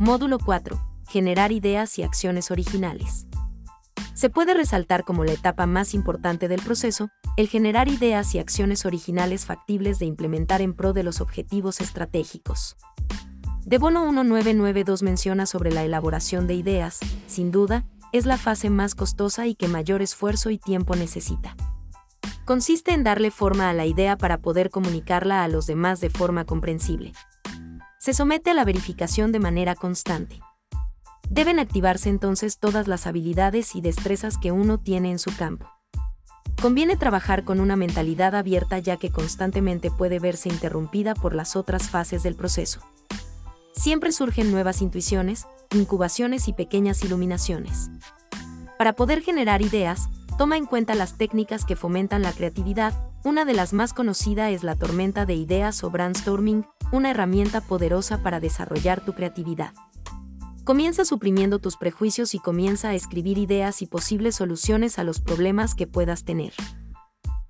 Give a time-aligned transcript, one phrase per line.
[0.00, 0.80] Módulo 4.
[1.08, 3.26] Generar ideas y acciones originales.
[4.14, 8.86] Se puede resaltar como la etapa más importante del proceso, el generar ideas y acciones
[8.86, 12.76] originales factibles de implementar en pro de los objetivos estratégicos.
[13.64, 18.94] De Bono 1992 menciona sobre la elaboración de ideas, sin duda, es la fase más
[18.94, 21.56] costosa y que mayor esfuerzo y tiempo necesita.
[22.44, 26.44] Consiste en darle forma a la idea para poder comunicarla a los demás de forma
[26.44, 27.14] comprensible.
[28.08, 30.40] Se somete a la verificación de manera constante.
[31.28, 35.68] Deben activarse entonces todas las habilidades y destrezas que uno tiene en su campo.
[36.62, 41.90] Conviene trabajar con una mentalidad abierta ya que constantemente puede verse interrumpida por las otras
[41.90, 42.80] fases del proceso.
[43.74, 47.90] Siempre surgen nuevas intuiciones, incubaciones y pequeñas iluminaciones.
[48.78, 53.52] Para poder generar ideas, toma en cuenta las técnicas que fomentan la creatividad, una de
[53.52, 59.00] las más conocidas es la tormenta de ideas o brainstorming, una herramienta poderosa para desarrollar
[59.04, 59.72] tu creatividad.
[60.64, 65.74] Comienza suprimiendo tus prejuicios y comienza a escribir ideas y posibles soluciones a los problemas
[65.74, 66.52] que puedas tener.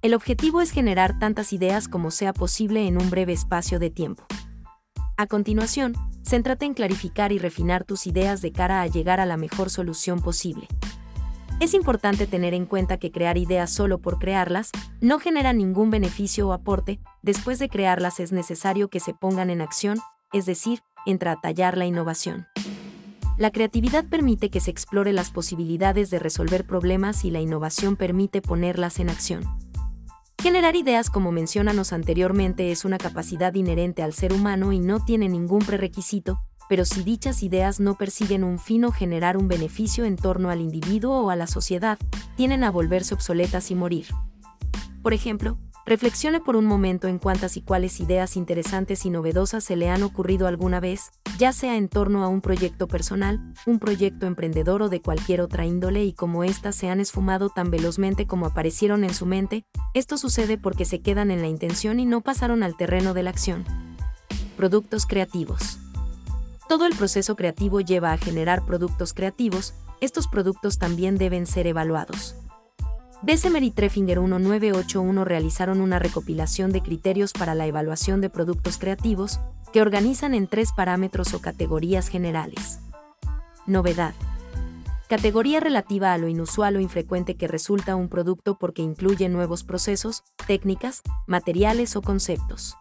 [0.03, 4.25] El objetivo es generar tantas ideas como sea posible en un breve espacio de tiempo.
[5.17, 9.37] A continuación, céntrate en clarificar y refinar tus ideas de cara a llegar a la
[9.37, 10.69] mejor solución posible.
[11.61, 14.71] Es importante tener en cuenta que crear ideas solo por crearlas
[15.01, 19.61] no genera ningún beneficio o aporte, después de crearlas es necesario que se pongan en
[19.61, 19.99] acción,
[20.33, 22.47] es decir, entra a tallar la innovación.
[23.39, 28.41] La creatividad permite que se explore las posibilidades de resolver problemas y la innovación permite
[28.41, 29.43] ponerlas en acción.
[30.41, 35.29] Generar ideas como mencionamos anteriormente es una capacidad inherente al ser humano y no tiene
[35.29, 40.17] ningún prerequisito, pero si dichas ideas no persiguen un fin o generar un beneficio en
[40.17, 41.99] torno al individuo o a la sociedad,
[42.37, 44.07] tienen a volverse obsoletas y morir.
[45.03, 45.59] Por ejemplo,
[45.89, 50.03] Reflexione por un momento en cuántas y cuáles ideas interesantes y novedosas se le han
[50.03, 54.91] ocurrido alguna vez, ya sea en torno a un proyecto personal, un proyecto emprendedor o
[54.91, 59.15] de cualquier otra índole y como éstas se han esfumado tan velozmente como aparecieron en
[59.15, 59.65] su mente,
[59.95, 63.31] esto sucede porque se quedan en la intención y no pasaron al terreno de la
[63.31, 63.65] acción.
[64.59, 65.79] Productos creativos.
[66.69, 72.37] Todo el proceso creativo lleva a generar productos creativos, estos productos también deben ser evaluados.
[73.23, 79.41] Bessemer y Treffinger 1981 realizaron una recopilación de criterios para la evaluación de productos creativos,
[79.73, 82.81] que organizan en tres parámetros o categorías generales.
[83.67, 84.15] Novedad.
[85.09, 90.23] Categoría relativa a lo inusual o infrecuente que resulta un producto porque incluye nuevos procesos,
[90.47, 92.77] técnicas, materiales o conceptos.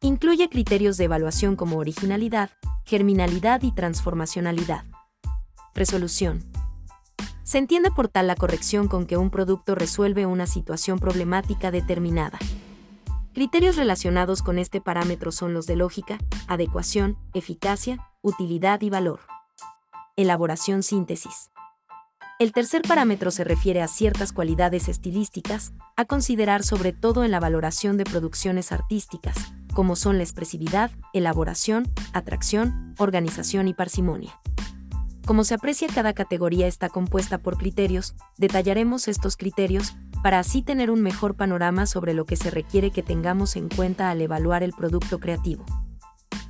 [0.00, 2.50] Incluye criterios de evaluación como originalidad,
[2.84, 4.84] germinalidad y transformacionalidad.
[5.74, 6.44] Resolución
[7.44, 12.38] se entiende por tal la corrección con que un producto resuelve una situación problemática determinada.
[13.34, 16.18] Criterios relacionados con este parámetro son los de lógica,
[16.48, 19.20] adecuación, eficacia, utilidad y valor.
[20.16, 21.50] Elaboración síntesis.
[22.38, 27.40] El tercer parámetro se refiere a ciertas cualidades estilísticas, a considerar sobre todo en la
[27.40, 29.36] valoración de producciones artísticas,
[29.74, 34.40] como son la expresividad, elaboración, atracción, organización y parsimonia.
[35.26, 40.90] Como se aprecia, cada categoría está compuesta por criterios, detallaremos estos criterios, para así tener
[40.90, 44.72] un mejor panorama sobre lo que se requiere que tengamos en cuenta al evaluar el
[44.72, 45.64] producto creativo.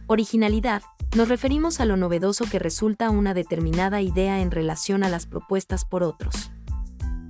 [0.07, 0.83] Originalidad.
[1.17, 5.85] Nos referimos a lo novedoso que resulta una determinada idea en relación a las propuestas
[5.85, 6.51] por otros.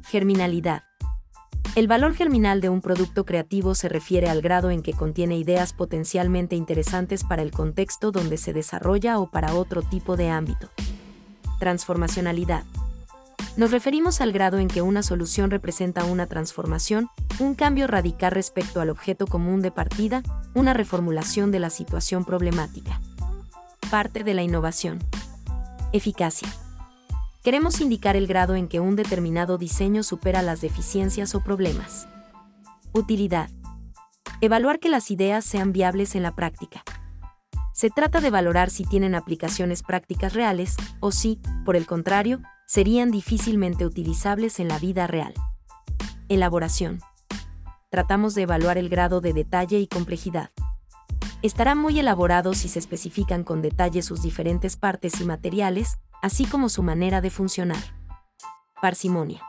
[0.03, 0.83] Germinalidad.
[1.75, 5.73] El valor germinal de un producto creativo se refiere al grado en que contiene ideas
[5.73, 10.71] potencialmente interesantes para el contexto donde se desarrolla o para otro tipo de ámbito
[11.59, 12.65] transformacionalidad.
[13.57, 17.09] Nos referimos al grado en que una solución representa una transformación,
[17.39, 20.23] un cambio radical respecto al objeto común de partida,
[20.55, 23.01] una reformulación de la situación problemática.
[23.91, 24.99] Parte de la innovación.
[25.93, 26.49] Eficacia.
[27.45, 32.09] Queremos indicar el grado en que un determinado diseño supera las deficiencias o problemas.
[32.95, 33.51] Utilidad.
[34.41, 36.83] Evaluar que las ideas sean viables en la práctica.
[37.75, 43.11] Se trata de valorar si tienen aplicaciones prácticas reales o si, por el contrario, serían
[43.11, 45.35] difícilmente utilizables en la vida real.
[46.31, 47.01] Elaboración.
[47.91, 50.49] Tratamos de evaluar el grado de detalle y complejidad.
[51.43, 56.71] Estará muy elaborado si se especifican con detalle sus diferentes partes y materiales, así como
[56.71, 57.83] su manera de funcionar.
[58.81, 59.43] Parsimonia.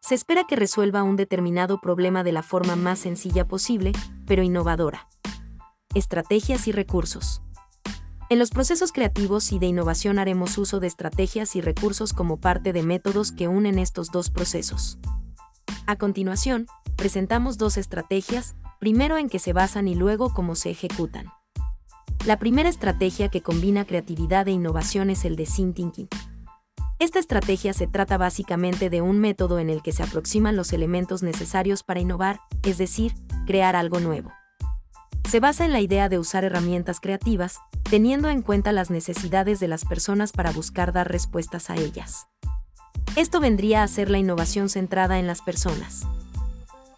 [0.00, 3.92] Se espera que resuelva un determinado problema de la forma más sencilla posible,
[4.26, 5.06] pero innovadora
[5.94, 7.42] estrategias y recursos.
[8.30, 12.72] En los procesos creativos y de innovación haremos uso de estrategias y recursos como parte
[12.72, 14.98] de métodos que unen estos dos procesos.
[15.86, 21.26] A continuación, presentamos dos estrategias, primero en qué se basan y luego cómo se ejecutan.
[22.24, 26.06] La primera estrategia que combina creatividad e innovación es el design thinking.
[27.00, 31.24] Esta estrategia se trata básicamente de un método en el que se aproximan los elementos
[31.24, 33.12] necesarios para innovar, es decir,
[33.44, 34.30] crear algo nuevo.
[35.28, 37.58] Se basa en la idea de usar herramientas creativas,
[37.90, 42.28] teniendo en cuenta las necesidades de las personas para buscar dar respuestas a ellas.
[43.16, 46.06] Esto vendría a ser la innovación centrada en las personas.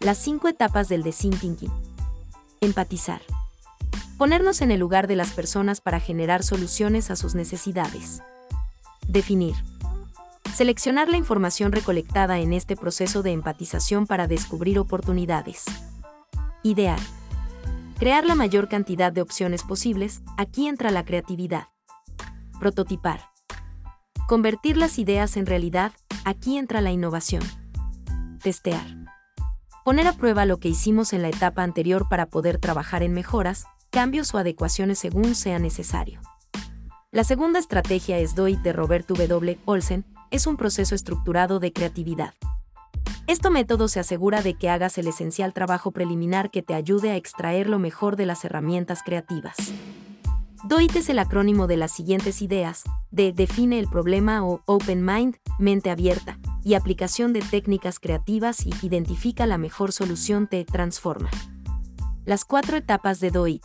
[0.01, 1.71] Las cinco etapas del design thinking.
[2.61, 3.21] Empatizar.
[4.17, 8.21] Ponernos en el lugar de las personas para generar soluciones a sus necesidades.
[9.09, 9.55] Definir.
[10.53, 15.65] Seleccionar la información recolectada en este proceso de empatización para descubrir oportunidades.
[16.63, 16.99] Idear.
[17.99, 21.67] Crear la mayor cantidad de opciones posibles, aquí entra la creatividad.
[22.57, 23.19] Prototipar.
[24.29, 25.91] Convertir las ideas en realidad,
[26.23, 27.43] aquí entra la innovación.
[28.41, 28.85] Testear.
[29.83, 33.67] Poner a prueba lo que hicimos en la etapa anterior para poder trabajar en mejoras,
[33.95, 36.19] cambios o adecuaciones según sea necesario.
[37.13, 39.57] La segunda estrategia es DOIT de Robert W.
[39.63, 42.33] Olsen, es un proceso estructurado de creatividad.
[43.25, 47.15] Este método se asegura de que hagas el esencial trabajo preliminar que te ayude a
[47.15, 49.55] extraer lo mejor de las herramientas creativas.
[50.65, 55.37] DOIT es el acrónimo de las siguientes ideas, de define el problema o open mind,
[55.57, 61.29] mente abierta, y aplicación de técnicas creativas y identifica la mejor solución te transforma.
[62.25, 63.61] Las cuatro etapas de DOIT.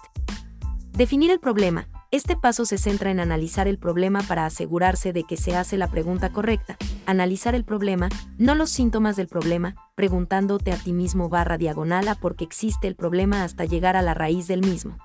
[0.93, 5.37] Definir el problema, este paso se centra en analizar el problema para asegurarse de que
[5.37, 6.77] se hace la pregunta correcta.
[7.07, 12.17] Analizar el problema, no los síntomas del problema, preguntándote a ti mismo barra diagonal a
[12.17, 14.99] por qué existe el problema hasta llegar a la raíz del mismo.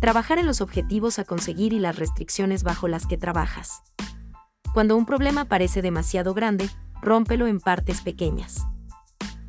[0.00, 3.82] Trabajar en los objetivos a conseguir y las restricciones bajo las que trabajas.
[4.72, 6.68] Cuando un problema parece demasiado grande,
[7.02, 8.66] rómpelo en partes pequeñas.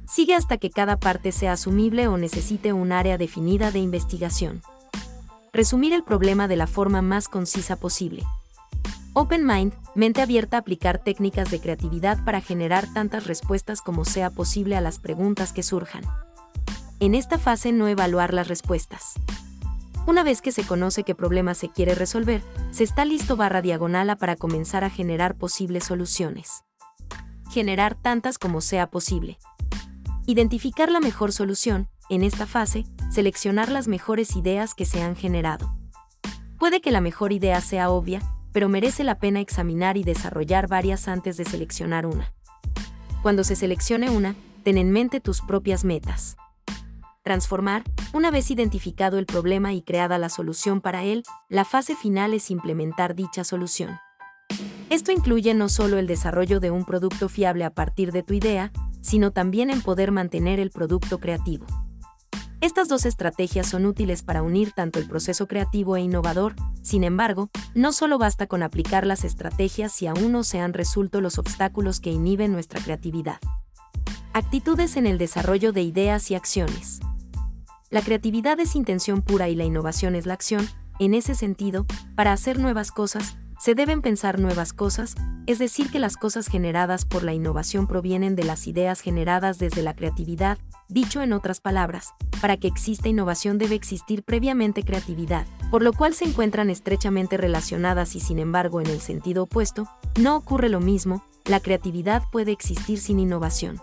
[0.06, 4.62] Sigue hasta que cada parte sea asumible o necesite un área definida de investigación
[5.56, 8.24] resumir el problema de la forma más concisa posible.
[9.14, 14.30] Open Mind, mente abierta a aplicar técnicas de creatividad para generar tantas respuestas como sea
[14.30, 16.04] posible a las preguntas que surjan.
[17.00, 19.14] En esta fase no evaluar las respuestas.
[20.06, 22.42] Una vez que se conoce qué problema se quiere resolver,
[22.72, 26.66] se está listo barra diagonal para comenzar a generar posibles soluciones.
[27.50, 29.40] Generar tantas como sea posible.
[30.26, 35.76] Identificar la mejor solución, en esta fase, seleccionar las mejores ideas que se han generado.
[36.60, 38.22] Puede que la mejor idea sea obvia,
[38.52, 42.34] pero merece la pena examinar y desarrollar varias antes de seleccionar una.
[43.22, 46.38] Cuando se seleccione una, ten en mente tus propias metas.
[47.24, 52.34] Transformar, una vez identificado el problema y creada la solución para él, la fase final
[52.34, 53.98] es implementar dicha solución.
[54.92, 58.72] Esto incluye no solo el desarrollo de un producto fiable a partir de tu idea,
[59.02, 61.66] sino también en poder mantener el producto creativo.
[62.62, 67.50] Estas dos estrategias son útiles para unir tanto el proceso creativo e innovador, sin embargo,
[67.74, 72.00] no solo basta con aplicar las estrategias si aún no se han resuelto los obstáculos
[72.00, 73.40] que inhiben nuestra creatividad.
[74.34, 77.00] Actitudes en el desarrollo de ideas y acciones.
[77.90, 80.68] La creatividad es intención pura y la innovación es la acción,
[81.00, 81.86] en ese sentido,
[82.16, 85.16] para hacer nuevas cosas, se deben pensar nuevas cosas,
[85.48, 89.82] es decir, que las cosas generadas por la innovación provienen de las ideas generadas desde
[89.82, 90.58] la creatividad,
[90.90, 96.14] dicho en otras palabras, para que exista innovación debe existir previamente creatividad, por lo cual
[96.14, 99.88] se encuentran estrechamente relacionadas y sin embargo en el sentido opuesto,
[100.20, 103.80] no ocurre lo mismo, la creatividad puede existir sin innovación.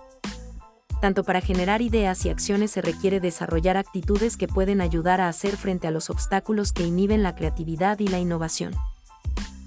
[1.01, 5.57] Tanto para generar ideas y acciones se requiere desarrollar actitudes que pueden ayudar a hacer
[5.57, 8.73] frente a los obstáculos que inhiben la creatividad y la innovación.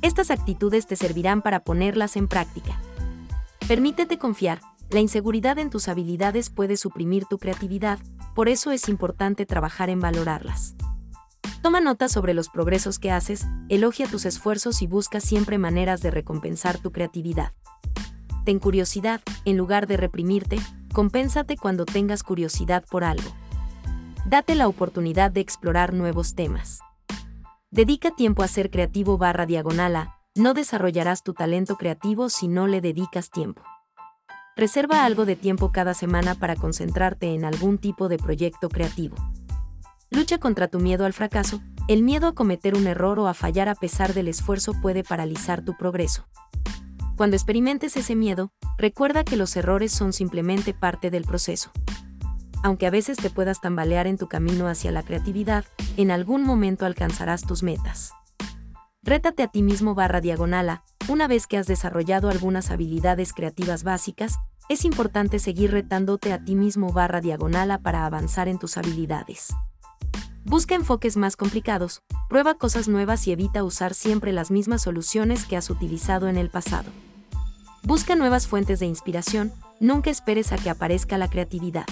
[0.06, 2.80] Estas actitudes te servirán para ponerlas en práctica.
[3.68, 7.98] Permítete confiar, la inseguridad en tus habilidades puede suprimir tu creatividad,
[8.36, 10.76] por eso es importante trabajar en valorarlas.
[11.64, 16.12] Toma nota sobre los progresos que haces, elogia tus esfuerzos y busca siempre maneras de
[16.12, 17.54] recompensar tu creatividad.
[18.44, 20.60] Ten curiosidad, en lugar de reprimirte,
[20.94, 23.32] compénsate cuando tengas curiosidad por algo.
[24.28, 26.82] Date la oportunidad de explorar nuevos temas.
[27.76, 32.68] Dedica tiempo a ser creativo barra diagonal a, no desarrollarás tu talento creativo si no
[32.68, 33.64] le dedicas tiempo.
[34.56, 39.18] Reserva algo de tiempo cada semana para concentrarte en algún tipo de proyecto creativo.
[40.10, 43.68] Lucha contra tu miedo al fracaso, el miedo a cometer un error o a fallar
[43.68, 46.26] a pesar del esfuerzo puede paralizar tu progreso.
[47.18, 51.74] Cuando experimentes ese miedo, recuerda que los errores son simplemente parte del proceso
[52.66, 55.66] aunque a veces te puedas tambalear en tu camino hacia la creatividad,
[55.98, 58.12] en algún momento alcanzarás tus metas.
[59.04, 64.40] Rétate a ti mismo barra diagonala, una vez que has desarrollado algunas habilidades creativas básicas,
[64.68, 69.54] es importante seguir retándote a ti mismo barra diagonala para avanzar en tus habilidades.
[70.44, 75.56] Busca enfoques más complicados, prueba cosas nuevas y evita usar siempre las mismas soluciones que
[75.56, 76.90] has utilizado en el pasado.
[77.84, 81.86] Busca nuevas fuentes de inspiración, nunca esperes a que aparezca la creatividad.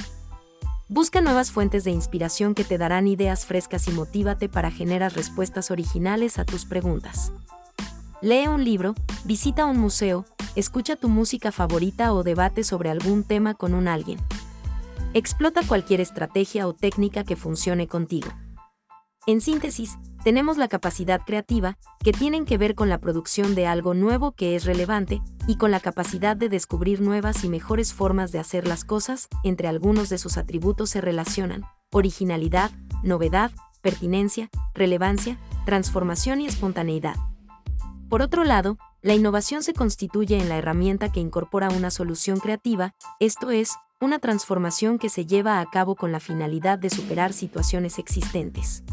[0.90, 5.72] Busca nuevas fuentes de inspiración que te darán ideas frescas y motívate para generar respuestas
[5.72, 7.32] originales a tus preguntas.
[8.22, 10.26] Lee un libro, visita un museo,
[10.56, 14.20] escucha tu música favorita o debate sobre algún tema con un alguien.
[15.14, 18.28] Explota cualquier estrategia o técnica que funcione contigo.
[19.26, 23.94] En síntesis, tenemos la capacidad creativa, que tienen que ver con la producción de algo
[23.94, 28.40] nuevo que es relevante, y con la capacidad de descubrir nuevas y mejores formas de
[28.40, 33.52] hacer las cosas, entre algunos de sus atributos se relacionan, originalidad, novedad,
[33.82, 37.16] pertinencia, relevancia, transformación y espontaneidad.
[38.10, 42.94] Por otro lado, la innovación se constituye en la herramienta que incorpora una solución creativa,
[43.22, 48.00] esto es, una transformación que se lleva a cabo con la finalidad de superar situaciones
[48.00, 48.84] existentes.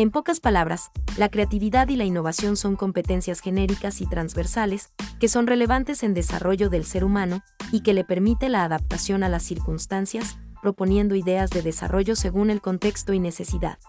[0.00, 5.48] En pocas palabras, la creatividad y la innovación son competencias genéricas y transversales que son
[5.48, 10.38] relevantes en desarrollo del ser humano y que le permite la adaptación a las circunstancias,
[10.62, 13.80] proponiendo ideas de desarrollo según el contexto y necesidad.